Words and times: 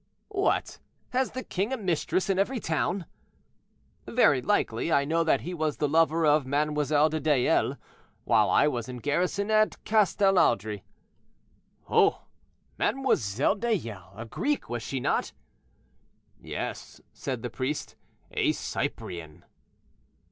"What! 0.29 0.79
has 1.11 1.29
the 1.33 1.43
king 1.43 1.71
a 1.71 1.77
mistress 1.77 2.27
in 2.27 2.39
every 2.39 2.59
town?" 2.59 3.05
"Very 4.07 4.41
likely; 4.41 4.91
I 4.91 5.05
know 5.05 5.23
that 5.23 5.41
he 5.41 5.53
was 5.53 5.77
the 5.77 5.87
lover 5.87 6.25
of 6.25 6.47
Mlle. 6.47 7.09
de 7.09 7.19
Dayelle, 7.19 7.77
while 8.23 8.49
I 8.49 8.67
was 8.67 8.89
in 8.89 8.97
garrison 8.97 9.51
at 9.51 9.75
Castelnaudry." 9.85 10.83
"Oh! 11.87 12.23
Mlle. 12.79 13.55
Dayelle, 13.55 14.11
a 14.17 14.25
Greek, 14.25 14.67
was 14.67 14.81
she 14.81 14.99
not?" 14.99 15.33
"Yes," 16.41 16.99
said 17.13 17.43
the 17.43 17.51
priest; 17.51 17.95
"a 18.31 18.53
Cyprian." 18.53 19.45